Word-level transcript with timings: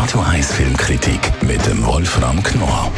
Radio 0.00 0.20
1 0.22 0.52
Filmkritik 0.52 1.20
mit 1.42 1.64
dem 1.66 1.84
Wolfram 1.84 2.42
Knorr. 2.42 2.90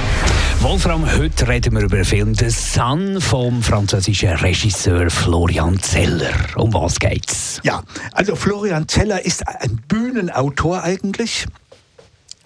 Wolfram, 0.60 1.04
heute 1.18 1.48
reden 1.48 1.74
wir 1.74 1.82
über 1.82 1.96
den 1.96 2.04
Film 2.04 2.32
«The 2.32 2.48
Sun» 2.48 3.20
vom 3.20 3.60
französischen 3.60 4.28
Regisseur 4.28 5.10
Florian 5.10 5.80
Zeller. 5.80 6.32
Um 6.54 6.72
was 6.72 7.00
geht's? 7.00 7.58
Ja, 7.64 7.82
also 8.12 8.36
Florian 8.36 8.86
Zeller 8.86 9.26
ist 9.26 9.44
ein 9.48 9.82
Bühnenautor 9.88 10.84
eigentlich. 10.84 11.46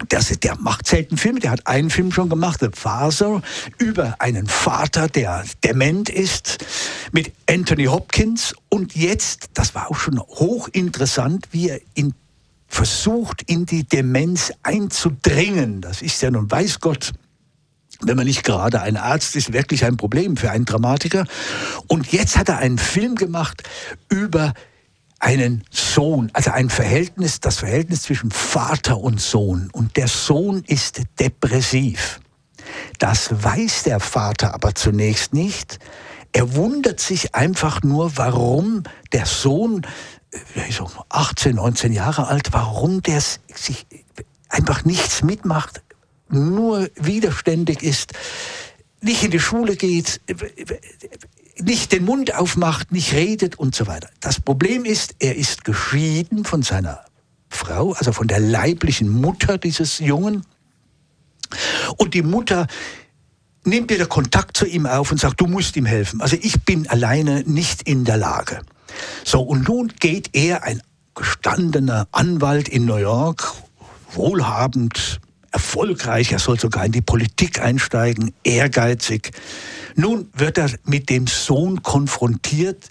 Das, 0.09 0.29
der 0.29 0.57
macht 0.57 0.87
selten 0.87 1.18
Filme, 1.18 1.41
der 1.41 1.51
hat 1.51 1.66
einen 1.66 1.91
Film 1.91 2.10
schon 2.10 2.30
gemacht, 2.30 2.60
The 2.60 2.68
Father, 2.73 3.43
über 3.77 4.15
einen 4.20 4.46
Vater, 4.46 5.09
der 5.09 5.45
dement 5.65 6.09
ist, 6.09 6.65
mit 7.12 7.30
Anthony 7.46 7.84
Hopkins. 7.84 8.54
Und 8.70 8.96
jetzt, 8.96 9.51
das 9.52 9.74
war 9.74 9.91
auch 9.91 9.98
schon 9.98 10.18
hochinteressant, 10.18 11.48
wie 11.52 11.68
er 11.68 11.80
in, 11.93 12.15
versucht, 12.77 13.41
in 13.47 13.65
die 13.65 13.85
Demenz 13.85 14.53
einzudringen. 14.62 15.80
Das 15.80 16.03
ist 16.03 16.21
ja 16.21 16.30
nun, 16.30 16.51
weiß 16.51 16.80
Gott, 16.80 17.15
wenn 18.02 18.16
man 18.16 18.27
nicht 18.27 18.45
gerade 18.45 18.83
ein 18.83 18.99
Arzt 18.99 19.35
ist, 19.35 19.55
wirklich 19.55 19.87
ein 19.87 19.97
Problem 19.97 20.37
für 20.37 20.51
einen 20.51 20.66
Dramatiker. 20.66 21.25
Und 21.87 22.12
jetzt 22.12 22.37
hat 22.37 22.51
er 22.51 22.59
einen 22.59 22.77
Film 22.77 23.15
gemacht 23.15 23.62
über 24.11 24.52
einen 25.21 25.65
Sohn, 25.71 26.29
also 26.35 26.51
ein 26.51 26.69
Verhältnis, 26.69 27.41
das 27.41 27.61
Verhältnis 27.61 28.02
zwischen 28.02 28.30
Vater 28.30 28.99
und 28.99 29.23
Sohn. 29.23 29.71
Und 29.73 29.97
der 29.97 30.09
Sohn 30.09 30.63
ist 30.66 31.01
depressiv. 31.19 32.21
Das 32.99 33.43
weiß 33.43 33.85
der 33.85 34.01
Vater 34.01 34.52
aber 34.52 34.74
zunächst 34.74 35.33
nicht. 35.33 35.79
Er 36.33 36.55
wundert 36.55 37.01
sich 37.01 37.35
einfach 37.35 37.83
nur, 37.83 38.18
warum 38.18 38.83
der 39.13 39.24
Sohn, 39.24 39.87
so 40.70 40.88
18, 41.09 41.56
19 41.56 41.92
Jahre 41.92 42.29
alt, 42.29 42.52
warum 42.52 43.02
der 43.02 43.20
sich 43.20 43.87
einfach 44.48 44.84
nichts 44.84 45.23
mitmacht, 45.23 45.82
nur 46.28 46.88
widerständig 46.96 47.82
ist, 47.82 48.12
nicht 49.01 49.23
in 49.23 49.30
die 49.30 49.40
Schule 49.40 49.76
geht, 49.76 50.20
nicht 51.60 51.93
den 51.93 52.04
Mund 52.04 52.34
aufmacht, 52.34 52.93
nicht 52.93 53.12
redet 53.12 53.59
und 53.59 53.74
so 53.74 53.87
weiter. 53.87 54.10
Das 54.20 54.40
Problem 54.40 54.84
ist, 54.84 55.16
er 55.20 55.37
ist 55.37 55.65
geschieden 55.65 56.45
von 56.45 56.62
seiner 56.62 57.04
Frau, 57.48 57.93
also 57.93 58.12
von 58.12 58.26
der 58.26 58.40
leiblichen 58.40 59.09
Mutter 59.09 59.59
dieses 59.59 59.98
Jungen. 59.98 60.45
Und 61.96 62.15
die 62.15 62.23
Mutter 62.23 62.66
nimmt 63.65 63.90
wieder 63.90 64.06
Kontakt 64.06 64.56
zu 64.56 64.66
ihm 64.66 64.87
auf 64.87 65.10
und 65.10 65.19
sagt, 65.19 65.41
du 65.41 65.47
musst 65.47 65.76
ihm 65.76 65.87
helfen. 65.87 66.21
Also 66.21 66.37
ich 66.41 66.62
bin 66.65 66.88
alleine 66.88 67.43
nicht 67.47 67.82
in 67.82 68.04
der 68.04 68.16
Lage. 68.16 68.60
So, 69.25 69.41
und 69.41 69.69
nun 69.69 69.93
geht 70.00 70.31
er, 70.33 70.65
ein 70.65 70.83
gestandener 71.15 72.06
Anwalt 72.12 72.69
in 72.69 72.84
New 72.84 72.97
York, 72.97 73.53
wohlhabend, 74.12 75.21
erfolgreich, 75.50 76.33
er 76.33 76.39
soll 76.39 76.61
sogar 76.61 76.84
in 76.84 76.93
die 76.93 77.00
Politik 77.00 77.61
einsteigen, 77.61 78.34
ehrgeizig. 78.44 79.31
Nun 79.94 80.28
wird 80.34 80.59
er 80.59 80.71
mit 80.84 81.09
dem 81.09 81.27
Sohn 81.27 81.83
konfrontiert, 81.83 82.91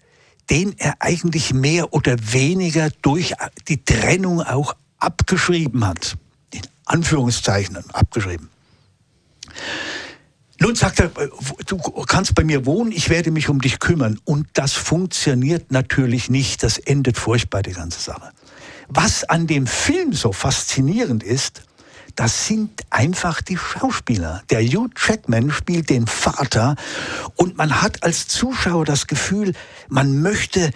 den 0.50 0.74
er 0.78 0.96
eigentlich 1.00 1.54
mehr 1.54 1.94
oder 1.94 2.16
weniger 2.20 2.90
durch 3.02 3.34
die 3.68 3.84
Trennung 3.84 4.42
auch 4.42 4.76
abgeschrieben 4.98 5.86
hat. 5.86 6.18
In 6.52 6.62
Anführungszeichen 6.86 7.78
abgeschrieben. 7.92 8.50
Nun 10.66 10.74
sagt 10.74 11.00
er, 11.00 11.12
du 11.68 11.78
kannst 12.08 12.34
bei 12.34 12.44
mir 12.44 12.66
wohnen, 12.66 12.92
ich 12.92 13.12
werde 13.12 13.30
mich 13.30 13.50
um 13.50 13.62
dich 13.62 13.78
kümmern. 13.78 14.20
Und 14.24 14.48
das 14.54 14.74
funktioniert 14.74 15.72
natürlich 15.72 16.32
nicht. 16.32 16.64
Das 16.64 16.80
endet 16.80 17.20
furchtbar, 17.20 17.62
die 17.62 17.74
ganze 17.74 18.02
Sache. 18.02 18.32
Was 18.88 19.26
an 19.26 19.46
dem 19.46 19.68
Film 19.68 20.14
so 20.14 20.32
faszinierend 20.32 21.22
ist, 21.22 21.62
das 22.16 22.48
sind 22.48 22.82
einfach 22.90 23.44
die 23.44 23.58
Schauspieler. 23.58 24.42
Der 24.50 24.64
Hugh 24.64 24.90
Jackman 24.98 25.52
spielt 25.52 25.92
den 25.92 26.08
Vater 26.08 26.78
und 27.36 27.58
man 27.58 27.84
hat 27.84 28.02
als 28.02 28.28
Zuschauer 28.28 28.86
das 28.86 29.06
Gefühl, 29.06 29.54
man 29.88 30.20
möchte, 30.24 30.72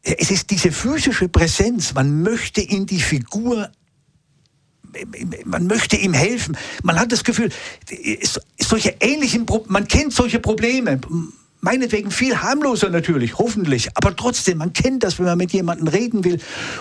es 0.00 0.30
ist 0.30 0.48
diese 0.48 0.72
physische 0.72 1.28
Präsenz, 1.28 1.92
man 1.92 2.22
möchte 2.22 2.62
in 2.62 2.86
die 2.86 3.02
Figur 3.02 3.68
man 5.44 5.66
möchte 5.66 5.96
ihm 5.96 6.12
helfen. 6.12 6.56
Man 6.82 6.98
hat 6.98 7.12
das 7.12 7.24
Gefühl, 7.24 7.50
solche 8.58 8.96
ähnlichen, 9.00 9.46
man 9.68 9.88
kennt 9.88 10.12
solche 10.12 10.40
Probleme 10.40 11.00
meinetwegen 11.64 12.10
viel 12.10 12.36
harmloser 12.36 12.90
natürlich, 12.90 13.38
hoffentlich, 13.38 13.88
aber 13.94 14.14
trotzdem, 14.14 14.58
man 14.58 14.74
kennt 14.74 15.02
das, 15.02 15.18
wenn 15.18 15.24
man 15.24 15.38
mit 15.38 15.52
jemandem 15.52 15.88
reden 15.88 16.22
will 16.22 16.38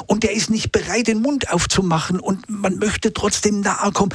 und 0.08 0.24
der 0.24 0.34
ist 0.34 0.50
nicht 0.50 0.74
bereit, 0.74 1.08
den 1.08 1.22
Mund 1.22 1.50
aufzumachen 1.52 2.20
und 2.20 2.50
man 2.50 2.78
möchte 2.78 3.14
trotzdem 3.14 3.62
nahe 3.62 3.94
kommen. 3.94 4.14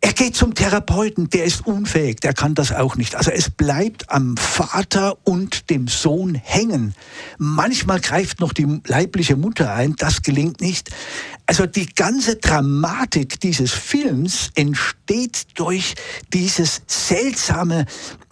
Er 0.00 0.12
geht 0.12 0.36
zum 0.36 0.54
Therapeuten, 0.54 1.28
der 1.28 1.44
ist 1.44 1.66
unfähig, 1.66 2.20
der 2.20 2.32
kann 2.32 2.54
das 2.54 2.70
auch 2.70 2.94
nicht. 2.94 3.16
Also 3.16 3.32
es 3.32 3.50
bleibt 3.50 4.08
am 4.10 4.36
Vater 4.36 5.18
und 5.24 5.68
dem 5.70 5.88
Sohn 5.88 6.36
hängen. 6.36 6.94
Manchmal 7.38 8.00
greift 8.00 8.38
noch 8.38 8.52
die 8.52 8.80
leibliche 8.86 9.34
Mutter 9.34 9.74
ein, 9.74 9.96
das 9.96 10.22
gelingt 10.22 10.60
nicht. 10.60 10.90
Also 11.48 11.64
die 11.64 11.86
ganze 11.86 12.36
Dramatik 12.36 13.40
dieses 13.40 13.72
Films 13.72 14.50
entsteht 14.54 15.46
durch 15.54 15.94
dieses 16.34 16.82
seltsame 16.86 17.86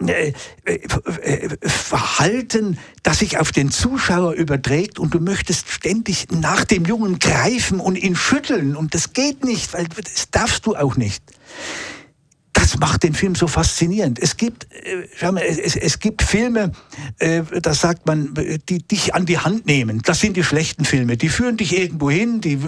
äh, 0.05 0.33
äh, 0.65 1.49
Verhalten, 1.67 2.77
das 3.01 3.17
sich 3.17 3.39
auf 3.39 3.51
den 3.51 3.71
Zuschauer 3.71 4.33
überträgt 4.33 4.99
und 4.99 5.15
du 5.15 5.19
möchtest 5.19 5.67
ständig 5.67 6.27
nach 6.29 6.63
dem 6.63 6.85
Jungen 6.85 7.17
greifen 7.17 7.79
und 7.79 7.95
ihn 7.95 8.15
schütteln 8.15 8.75
und 8.75 8.93
das 8.93 9.13
geht 9.13 9.43
nicht, 9.43 9.73
weil 9.73 9.87
das 9.87 10.29
darfst 10.29 10.67
du 10.67 10.75
auch 10.75 10.95
nicht 10.95 11.23
das 12.57 12.79
macht 12.79 13.03
den 13.03 13.13
Film 13.13 13.35
so 13.35 13.47
faszinierend. 13.47 14.17
Es 14.19 14.35
gibt, 14.35 14.67
äh, 14.73 15.05
es, 15.41 15.75
es 15.75 15.99
gibt 15.99 16.23
Filme, 16.23 16.71
äh, 17.19 17.43
da 17.61 17.75
sagt 17.75 18.07
man, 18.07 18.33
die 18.67 18.79
dich 18.79 19.13
an 19.13 19.27
die 19.27 19.37
Hand 19.37 19.67
nehmen. 19.67 20.01
Das 20.03 20.19
sind 20.19 20.35
die 20.35 20.43
schlechten 20.43 20.83
Filme. 20.83 21.17
Die 21.17 21.29
führen 21.29 21.57
dich 21.57 21.77
irgendwo 21.77 22.09
hin, 22.09 22.41
die 22.41 22.59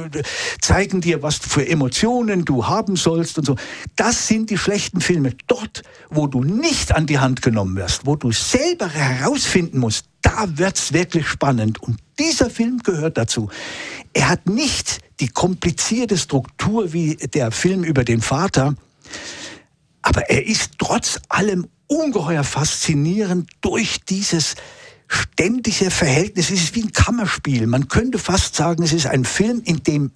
zeigen 0.62 1.02
dir, 1.02 1.24
was 1.24 1.38
für 1.38 1.68
Emotionen 1.68 2.46
du 2.46 2.68
haben 2.68 2.98
sollst 2.98 3.40
und 3.40 3.46
so. 3.46 3.56
Das 3.96 4.28
sind 4.28 4.52
die 4.52 4.60
schlechten 4.60 5.02
Filme. 5.02 5.34
Dort, 5.48 5.82
wo 6.12 6.28
du 6.28 6.44
nicht 6.44 6.94
an 6.94 7.08
die 7.08 7.18
Hand 7.18 7.42
genommen 7.42 7.76
wirst, 7.76 8.06
wo 8.06 8.16
du 8.16 8.32
selber 8.32 8.90
herausfinden 8.90 9.80
musst, 9.80 10.06
da 10.22 10.46
wird's 10.58 10.94
wirklich 10.94 11.28
spannend. 11.28 11.82
Und 11.82 11.98
dieser 12.20 12.52
Film 12.52 12.80
gehört 12.84 13.18
dazu. 13.18 13.50
Er 14.14 14.30
hat 14.30 14.48
nicht 14.48 15.00
die 15.20 15.30
komplizierte 15.30 16.18
Struktur 16.18 16.94
wie 16.94 17.16
der 17.16 17.52
Film 17.52 17.84
über 17.84 18.04
den 18.04 18.22
Vater, 18.22 18.76
aber 20.09 20.28
er 20.28 20.46
ist 20.47 20.72
trotz 20.80 21.20
allem 21.30 21.68
ungeheuer 21.86 22.44
faszinierend 22.44 23.47
durch 23.62 24.00
dieses 24.09 24.56
ständige 25.08 25.92
Verhältnis. 25.92 26.50
Es 26.50 26.64
ist 26.64 26.75
wie 26.75 26.84
ein 26.84 26.94
Kammerspiel. 26.94 27.68
Man 27.68 27.88
könnte 27.90 28.18
fast 28.18 28.56
sagen, 28.56 28.81
es 28.81 28.92
ist 28.92 29.06
ein 29.06 29.24
Film, 29.24 29.62
in 29.64 29.84
dem 29.84 30.12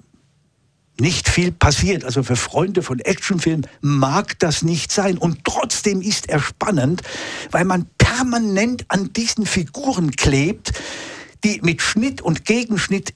nicht 1.00 1.30
viel 1.30 1.52
passiert. 1.52 2.06
Also 2.06 2.24
für 2.24 2.36
Freunde 2.36 2.82
von 2.82 3.00
Actionfilmen 3.00 3.68
mag 3.82 4.38
das 4.40 4.64
nicht 4.64 4.92
sein. 4.92 5.20
Und 5.20 5.46
trotzdem 5.46 6.02
ist 6.02 6.28
er 6.28 6.40
spannend, 6.40 7.04
weil 7.52 7.66
man 7.66 7.86
permanent 8.00 8.86
an 8.88 9.14
diesen 9.14 9.46
Figuren 9.46 10.12
klebt, 10.12 10.74
die 11.44 11.62
mit 11.62 11.84
Schnitt 11.84 12.20
und 12.20 12.46
Gegenschnitt 12.46 13.14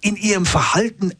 in 0.00 0.16
ihrem 0.16 0.46
Verhalten 0.46 1.12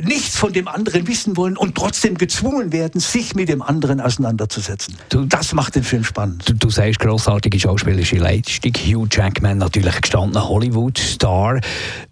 nichts 0.00 0.36
von 0.36 0.52
dem 0.52 0.68
anderen 0.68 1.06
wissen 1.06 1.36
wollen 1.36 1.56
und 1.56 1.74
trotzdem 1.74 2.16
gezwungen 2.16 2.72
werden, 2.72 3.00
sich 3.00 3.34
mit 3.34 3.48
dem 3.48 3.62
anderen 3.62 4.00
auseinanderzusetzen. 4.00 4.96
Du, 5.10 5.24
das 5.24 5.52
macht 5.52 5.74
den 5.74 5.84
Film 5.84 6.02
spannend. 6.04 6.48
Du, 6.48 6.54
du 6.54 6.70
sagst 6.70 6.98
großartige 7.00 7.58
schauspielerische 7.60 8.16
Leistung. 8.16 8.72
Hugh 8.74 9.06
Jackman, 9.10 9.58
natürlich 9.58 10.00
gestandener 10.00 10.48
Hollywood-Star. 10.48 11.60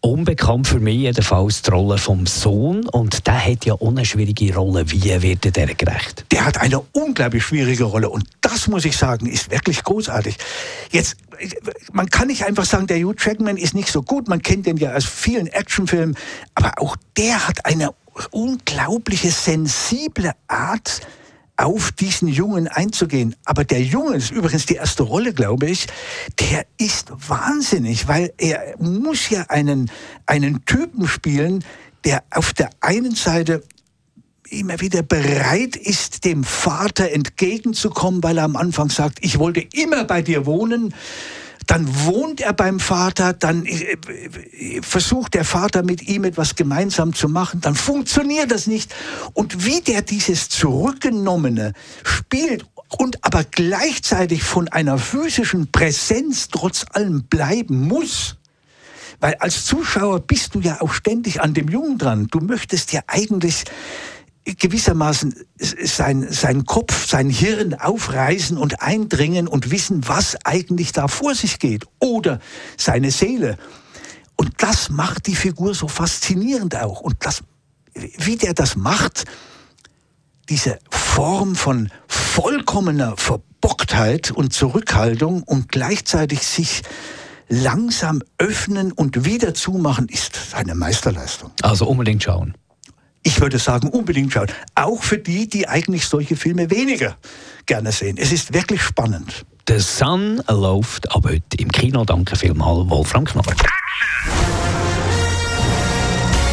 Unbekannt 0.01 0.67
für 0.67 0.81
mich 0.81 0.99
jedenfalls 0.99 1.63
die 1.63 1.71
Rolle 1.71 1.99
vom 1.99 2.27
Sohn. 2.27 2.87
Und 2.89 3.27
der 3.27 3.45
hat 3.45 3.65
ja 3.65 3.75
eine 3.81 4.05
schwierige 4.05 4.55
Rolle. 4.55 4.91
Wie 4.91 5.23
wird 5.23 5.47
er 5.47 5.53
der 5.53 5.75
gerecht? 5.75 6.27
Der 6.31 6.45
hat 6.45 6.59
eine 6.59 6.81
unglaublich 6.93 7.45
schwierige 7.45 7.85
Rolle. 7.85 8.11
Und 8.11 8.25
das, 8.41 8.69
muss 8.69 8.85
ich 8.85 8.97
sagen, 8.97 9.27
ist 9.27 9.51
wirklich 9.51 9.83
großartig. 9.83 10.37
Jetzt, 10.91 11.17
man 11.93 12.11
kann 12.11 12.29
nicht 12.29 12.45
einfach 12.45 12.65
sagen, 12.65 12.87
der 12.87 12.99
Hugh 12.99 13.15
Jackman 13.19 13.57
ist 13.57 13.75
nicht 13.75 13.89
so 13.89 14.03
gut. 14.03 14.29
Man 14.29 14.43
kennt 14.43 14.67
den 14.67 14.77
ja 14.77 14.95
aus 14.95 15.05
vielen 15.05 15.47
Actionfilmen. 15.47 16.17
Aber 16.55 16.73
auch 16.79 16.97
der 17.17 17.47
hat 17.47 17.67
eine 17.67 17.91
unglaubliche, 18.31 19.31
sensible 19.31 20.33
Art, 20.49 21.01
auf 21.61 21.93
diesen 21.93 22.29
Jungen 22.29 22.69
einzugehen. 22.69 23.37
Aber 23.45 23.65
der 23.65 23.83
Junge, 23.83 24.17
ist 24.17 24.31
übrigens 24.31 24.65
die 24.65 24.77
erste 24.77 25.03
Rolle, 25.03 25.35
glaube 25.35 25.67
ich, 25.67 25.89
der 26.39 26.65
ist 26.79 27.13
wahnsinnig, 27.29 28.09
weil 28.09 28.33
er 28.39 28.77
muss 28.79 29.29
ja 29.29 29.45
einen, 29.49 29.91
einen 30.25 30.65
Typen 30.65 31.07
spielen, 31.07 31.63
der 32.05 32.25
auf 32.31 32.55
der 32.55 32.71
einen 32.81 33.15
Seite 33.15 33.63
immer 34.51 34.81
wieder 34.81 35.03
bereit 35.03 35.77
ist, 35.77 36.25
dem 36.25 36.45
Vater 36.45 37.11
entgegenzukommen, 37.11 38.23
weil 38.23 38.39
er 38.39 38.45
am 38.45 38.57
Anfang 38.57 38.91
sagt, 38.91 39.19
ich 39.23 39.39
wollte 39.39 39.61
immer 39.73 40.05
bei 40.05 40.23
dir 40.23 40.47
wohnen. 40.47 40.95
Dann 41.67 41.87
wohnt 42.05 42.41
er 42.41 42.53
beim 42.53 42.81
Vater, 42.81 43.33
dann 43.33 43.65
äh, 43.65 43.97
versucht 44.83 45.35
der 45.35 45.45
Vater 45.45 45.85
mit 45.85 46.03
ihm 46.09 46.25
etwas 46.25 46.57
gemeinsam 46.57 47.15
zu 47.15 47.29
machen, 47.29 47.61
dann 47.61 47.77
funktioniert 47.77 48.51
das 48.51 48.67
nicht. 48.67 48.93
Und 49.35 49.67
wie 49.67 49.81
der 49.81 50.03
dieses 50.03 50.49
Zurückgenommene 50.49 51.75
spielt 52.03 52.67
und 52.99 53.25
aber 53.25 53.45
gleichzeitig 53.45 54.43
von 54.43 54.69
einer 54.69 54.99
physischen 54.99 55.71
Präsenz 55.71 56.49
trotz 56.49 56.87
allem 56.93 57.25
bleiben 57.25 57.87
muss, 57.87 58.37
weil 59.21 59.35
als 59.35 59.65
Zuschauer 59.65 60.21
bist 60.21 60.55
du 60.55 60.61
ja 60.61 60.81
auch 60.81 60.93
ständig 60.93 61.41
an 61.41 61.55
dem 61.55 61.69
Jungen 61.69 61.99
dran. 61.99 62.27
Du 62.31 62.41
möchtest 62.41 62.93
ja 62.93 63.03
eigentlich 63.07 63.65
gewissermaßen 64.55 65.35
sein, 65.59 66.27
sein 66.31 66.65
Kopf, 66.65 67.07
sein 67.07 67.31
Hirn 67.31 67.75
aufreißen 67.75 68.57
und 68.57 68.83
eindringen 68.83 69.49
und 69.49 69.71
wissen, 69.71 70.07
was 70.09 70.37
eigentlich 70.45 70.93
da 70.93 71.09
vor 71.09 71.35
sich 71.35 71.59
geht. 71.59 71.85
Oder 71.99 72.41
seine 72.77 73.11
Seele. 73.11 73.59
Und 74.37 74.55
das 74.59 74.89
macht 74.89 75.27
die 75.27 75.35
Figur 75.35 75.75
so 75.75 75.89
faszinierend 75.89 76.77
auch. 76.77 77.01
Und 77.01 77.17
das, 77.21 77.43
wie 77.95 78.37
der 78.37 78.55
das 78.55 78.77
macht, 78.77 79.25
diese 80.49 80.79
Form 80.91 81.55
von 81.55 81.91
vollkommener 82.09 83.17
Verbocktheit 83.17 84.31
und 84.31 84.53
Zurückhaltung 84.53 85.43
und 85.43 85.71
gleichzeitig 85.71 86.47
sich 86.47 86.83
langsam 87.49 88.23
öffnen 88.39 88.93
und 88.93 89.25
wieder 89.25 89.55
zumachen, 89.55 90.09
ist 90.09 90.55
eine 90.55 90.75
Meisterleistung. 90.75 91.51
Also 91.63 91.87
unbedingt 91.87 92.23
schauen. 92.23 92.55
Ich 93.23 93.41
würde 93.41 93.59
sagen, 93.59 93.89
unbedingt 93.91 94.33
schauen. 94.33 94.49
Auch 94.75 95.03
für 95.03 95.19
die, 95.19 95.49
die 95.49 95.69
eigentlich 95.69 96.07
solche 96.07 96.37
Filme 96.37 96.71
weniger 96.71 97.17
gerne 97.67 97.93
sehen. 97.93 98.17
Es 98.19 98.33
ist 98.33 98.55
wirklich 98.55 98.83
spannend. 98.83 99.45
The 99.69 99.79
Sun 99.79 100.43
läuft 100.49 101.11
ab 101.15 101.25
heute 101.25 101.43
im 101.59 101.71
Kino. 101.71 102.05
Danke 102.05 102.35
vielmals, 102.35 102.89
Wolfram 102.89 103.25
Knorr. 103.25 103.45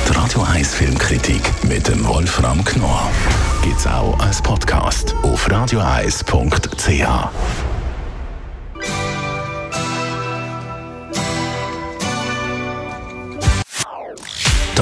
Die 0.07 0.13
Radio 0.13 0.41
1 0.43 0.75
Filmkritik 0.75 1.41
mit 1.63 1.87
dem 1.87 2.05
Wolfram 2.05 2.63
Knorr 2.63 3.11
gibt 3.63 3.79
es 3.79 3.87
auch 3.87 4.19
als 4.19 4.41
Podcast 4.41 5.15
auf 5.23 5.49
radioeis.ch. 5.49 6.27